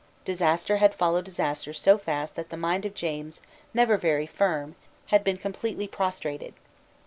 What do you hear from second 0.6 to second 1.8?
had followed disaster